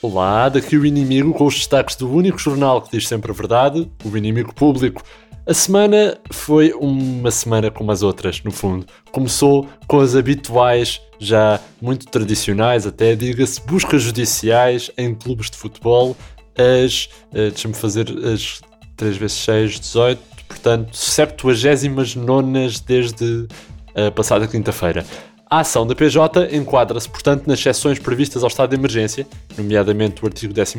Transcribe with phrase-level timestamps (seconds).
[0.00, 3.90] Olá, daqui o Inimigo com os destaques do único jornal que diz sempre a verdade,
[4.04, 5.02] o Inimigo Público.
[5.46, 8.86] A semana foi uma semana como as outras, no fundo.
[9.10, 16.16] Começou com as habituais, já muito tradicionais até, diga-se, buscas judiciais em clubes de futebol,
[16.56, 18.60] as, uh, deixa-me fazer as
[18.96, 23.46] 3 vezes 6, 18, portanto, 79 desde
[23.94, 25.04] a passada quinta-feira.
[25.50, 30.26] A ação da PJ enquadra-se, portanto, nas exceções previstas ao estado de emergência, nomeadamente o
[30.26, 30.76] artigo 14,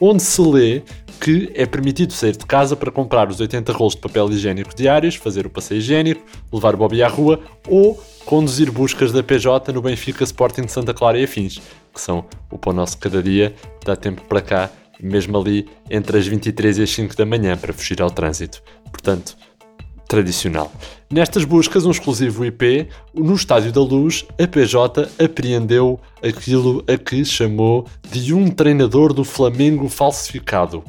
[0.00, 0.82] onde se lê
[1.20, 5.16] que é permitido sair de casa para comprar os 80 rolos de papel higiênico diários,
[5.16, 9.82] fazer o passeio higiênico, levar o Bobby à rua ou conduzir buscas da PJ no
[9.82, 11.60] Benfica Sporting de Santa Clara e afins,
[11.92, 16.26] que são o pão nosso cada dia, dá tempo para cá, mesmo ali entre as
[16.28, 18.62] 23 e as 5 da manhã, para fugir ao trânsito.
[18.96, 19.36] Portanto,
[20.08, 20.72] tradicional.
[21.10, 27.24] Nestas buscas, um exclusivo IP, no Estádio da Luz, a PJ apreendeu aquilo a que
[27.24, 30.82] chamou de um treinador do Flamengo falsificado.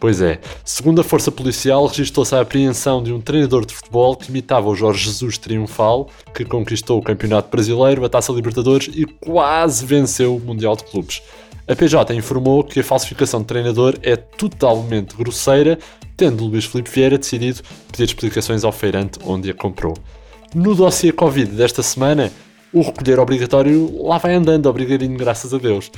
[0.00, 4.30] Pois é, segundo a Força Policial, registrou-se a apreensão de um treinador de futebol que
[4.30, 9.86] imitava o Jorge Jesus triunfal, que conquistou o Campeonato Brasileiro, a Taça Libertadores e quase
[9.86, 11.22] venceu o Mundial de Clubes.
[11.68, 15.78] A PJ informou que a falsificação de treinador é totalmente grosseira,
[16.16, 17.60] tendo Luís Filipe Vieira decidido
[17.90, 19.94] pedir explicações ao feirante onde a comprou.
[20.54, 22.30] No dossiê Covid desta semana,
[22.72, 25.90] o recolher obrigatório lá vai andando, obrigadinho, graças a Deus.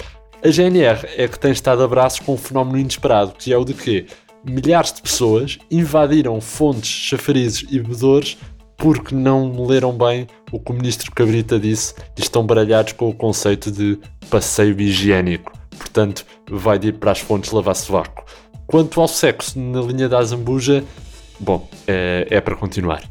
[0.45, 3.65] A GNR é que tem estado a braços com um fenómeno inesperado, que é o
[3.65, 4.07] de que
[4.45, 8.37] milhares de pessoas invadiram fontes, chafarizes e bebedores
[8.77, 13.15] porque não leram bem o que o ministro Cabrita disse e estão baralhados com o
[13.15, 15.53] conceito de passeio higiênico.
[15.79, 18.25] Portanto, vai de ir para as fontes lavar-se vácuo.
[18.67, 20.83] Quanto ao sexo na linha da Zambuja,
[21.39, 23.03] bom, é, é para continuar.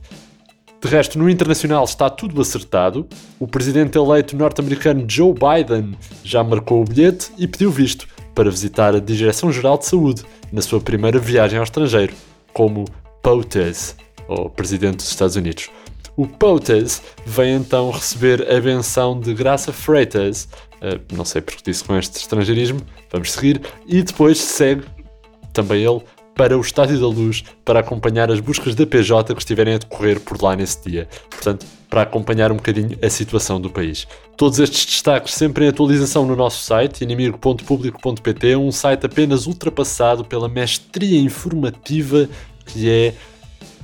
[0.83, 3.07] De resto, no internacional está tudo acertado.
[3.39, 8.05] O presidente eleito norte-americano Joe Biden já marcou o bilhete e pediu visto
[8.35, 12.13] para visitar a Direção-Geral de Saúde na sua primeira viagem ao estrangeiro,
[12.51, 12.83] como
[13.21, 13.95] POTUS,
[14.27, 15.69] ou presidente dos Estados Unidos.
[16.17, 20.49] O POTUS vem então receber a benção de Graça Freitas,
[20.81, 24.83] uh, não sei porque disse com este estrangeirismo, vamos seguir, e depois segue
[25.53, 26.01] também ele
[26.35, 30.19] para o Estádio da Luz para acompanhar as buscas da PJ que estiverem a decorrer
[30.19, 31.07] por lá nesse dia.
[31.29, 34.07] Portanto, para acompanhar um bocadinho a situação do país.
[34.35, 40.49] Todos estes destaques sempre em atualização no nosso site, inimigo.público.pt, um site apenas ultrapassado pela
[40.49, 42.27] mestria informativa
[42.65, 43.13] que é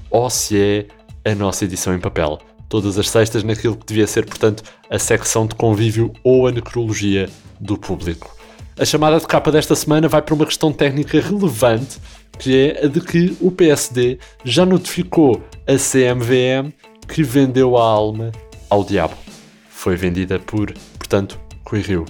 [0.09, 0.87] ou se é
[1.31, 2.39] a nossa edição em papel.
[2.67, 7.29] Todas as sextas naquilo que devia ser, portanto, a secção de convívio ou a necrologia
[7.59, 8.38] do público.
[8.79, 11.99] A chamada de capa desta semana vai para uma questão técnica relevante
[12.39, 16.71] que é a de que o PSD já notificou a CMVM
[17.05, 18.31] que vendeu a alma
[18.69, 19.15] ao diabo.
[19.69, 22.05] Foi vendida por, portanto, Rui Rio.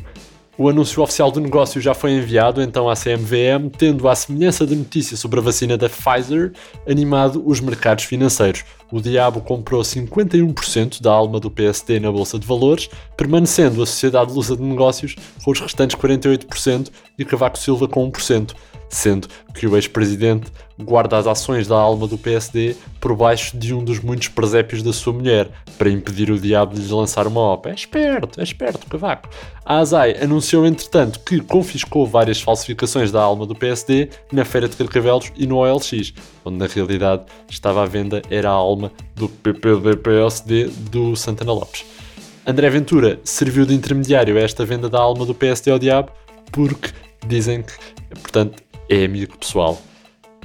[0.60, 4.76] O anúncio oficial do negócio já foi enviado então à CMVM, tendo à semelhança da
[4.76, 6.52] notícia sobre a vacina da Pfizer
[6.88, 8.64] animado os mercados financeiros.
[8.92, 14.34] O Diabo comprou 51% da alma do PSD na Bolsa de Valores, permanecendo a Sociedade
[14.34, 18.54] Lusa de Negócios com os restantes 48% e Cavaco Silva com 1%
[18.90, 23.84] sendo que o ex-presidente guarda as ações da alma do PSD por baixo de um
[23.84, 27.70] dos muitos presépios da sua mulher, para impedir o diabo de lhe lançar uma OPA.
[27.70, 29.30] É esperto, é esperto, cavaco.
[29.66, 34.76] A Azai anunciou, entretanto, que confiscou várias falsificações da alma do PSD na Feira de
[34.76, 36.14] Carcavelos e no OLX,
[36.46, 38.79] onde na realidade estava à venda era a alma
[39.16, 41.86] do PPD-PSD do Santana Lopes.
[42.46, 46.12] André Ventura serviu de intermediário a esta venda da alma do PSD ao diabo
[46.52, 46.90] porque
[47.28, 47.74] dizem que,
[48.22, 49.80] portanto, é amigo pessoal.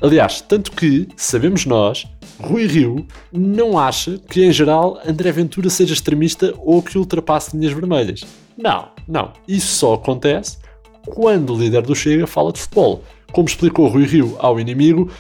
[0.02, 2.06] Aliás, tanto que, sabemos nós,
[2.40, 7.72] Rui Rio não acha que, em geral, André Ventura seja extremista ou que ultrapasse linhas
[7.72, 8.22] vermelhas.
[8.56, 9.32] Não, não.
[9.46, 10.58] Isso só acontece
[11.06, 13.02] quando o líder do Chega fala de futebol.
[13.32, 15.10] Como explicou Rui Rio ao inimigo,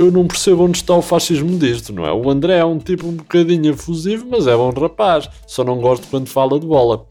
[0.00, 2.12] eu não percebo onde está o fascismo disto, não é?
[2.12, 5.28] O André é um tipo um bocadinho efusivo, mas é bom rapaz.
[5.46, 7.06] Só não gosto quando fala de bola.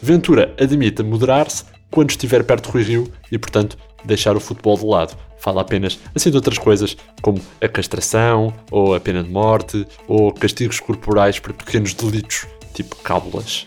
[0.00, 4.86] Ventura admite moderar-se quando estiver perto de Rui Rio e, portanto, deixar o futebol de
[4.86, 5.16] lado.
[5.38, 10.32] Fala apenas assim de outras coisas, como a castração, ou a pena de morte, ou
[10.32, 13.66] castigos corporais para pequenos delitos, tipo cábulas.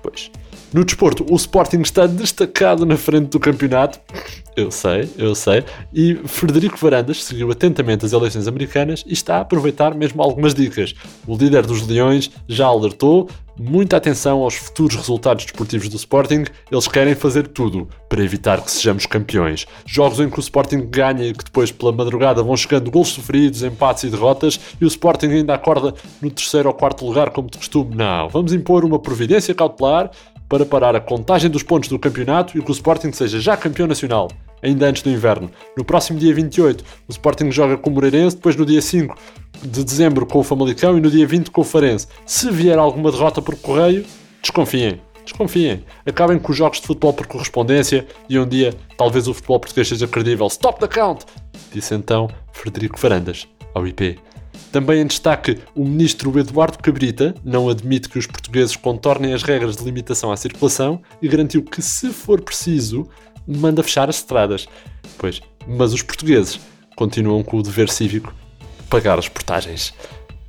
[0.00, 0.30] Pois.
[0.72, 4.00] No desporto, o Sporting está destacado na frente do campeonato.
[4.56, 5.64] Eu sei, eu sei.
[5.92, 10.94] E Frederico Varandas seguiu atentamente as eleições americanas e está a aproveitar mesmo algumas dicas.
[11.26, 13.28] O líder dos Leões já alertou
[13.58, 16.44] muita atenção aos futuros resultados desportivos do Sporting.
[16.70, 19.66] Eles querem fazer tudo para evitar que sejamos campeões.
[19.86, 23.62] Jogos em que o Sporting ganha e que depois, pela madrugada, vão chegando gols sofridos,
[23.62, 27.58] empates e derrotas, e o Sporting ainda acorda no terceiro ou quarto lugar, como de
[27.58, 27.94] costume.
[27.94, 30.10] Não, vamos impor uma providência cautelar
[30.48, 33.86] para parar a contagem dos pontos do campeonato e que o Sporting seja já campeão
[33.86, 34.28] nacional,
[34.62, 35.50] ainda antes do inverno.
[35.76, 39.16] No próximo dia 28, o Sporting joga com o Moreirense, depois no dia 5
[39.62, 42.06] de dezembro com o Famalicão e no dia 20 com o Farense.
[42.24, 44.04] Se vier alguma derrota por correio,
[44.40, 45.00] desconfiem.
[45.24, 45.84] Desconfiem.
[46.06, 49.88] Acabem com os jogos de futebol por correspondência e um dia talvez o futebol português
[49.88, 50.46] seja credível.
[50.46, 51.24] Stop the count!
[51.72, 54.18] Disse então Frederico Farandas ao IP.
[54.76, 59.74] Também em destaque, o ministro Eduardo Cabrita não admite que os portugueses contornem as regras
[59.74, 63.08] de limitação à circulação e garantiu que, se for preciso,
[63.48, 64.68] manda fechar as estradas.
[65.16, 66.60] Pois, mas os portugueses
[66.94, 68.34] continuam com o dever cívico
[68.78, 69.94] de pagar as portagens.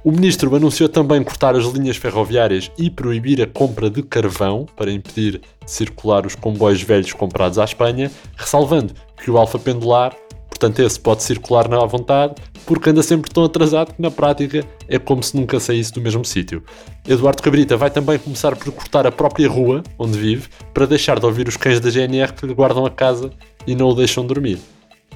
[0.04, 4.92] O ministro anunciou também cortar as linhas ferroviárias e proibir a compra de carvão para
[4.92, 8.94] impedir de circular os comboios velhos comprados à Espanha, ressalvando
[9.24, 10.14] que o alfa pendular
[10.58, 12.34] Portanto, esse pode circular à vontade,
[12.66, 16.26] porque anda sempre tão atrasado que na prática é como se nunca saísse do mesmo
[16.26, 16.64] sítio.
[17.08, 21.28] Eduardo Cabrita vai também começar por cortar a própria rua onde vive para deixar de
[21.28, 23.30] ouvir os cães da GNR que lhe guardam a casa
[23.68, 24.58] e não o deixam dormir.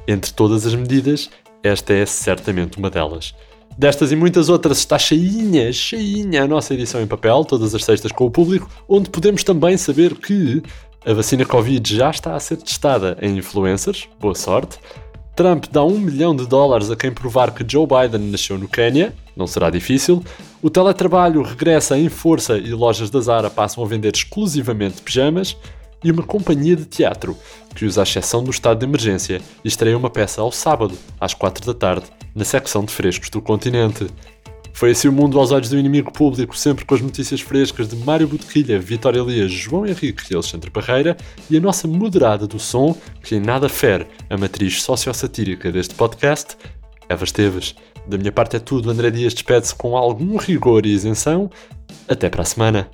[0.07, 1.27] Entre todas as medidas,
[1.63, 3.33] esta é certamente uma delas.
[3.75, 8.11] Destas e muitas outras está cheinha, cheinha a nossa edição em papel, todas as sextas
[8.11, 10.61] com o público, onde podemos também saber que
[11.03, 14.77] a vacina Covid já está a ser testada em influencers, boa sorte,
[15.35, 19.13] Trump dá um milhão de dólares a quem provar que Joe Biden nasceu no Quênia,
[19.35, 20.23] não será difícil.
[20.61, 25.57] O teletrabalho regressa em força e lojas da Zara passam a vender exclusivamente pijamas.
[26.03, 27.37] E uma companhia de teatro
[27.75, 31.63] que usa a exceção do estado de emergência estreia uma peça ao sábado, às 4
[31.63, 34.07] da tarde, na secção de frescos do continente.
[34.73, 37.95] Foi assim o mundo aos olhos do inimigo público, sempre com as notícias frescas de
[37.95, 41.15] Mário Botequilha, Vitória Elias, João Henrique e Alexandre Barreira
[41.49, 46.57] e a nossa moderada do som, que em nada fere a matriz sociossatírica deste podcast,
[47.07, 47.75] Eva Esteves.
[48.07, 51.49] Da minha parte é tudo, André Dias despede-se com algum rigor e isenção.
[52.07, 52.89] Até para a semana.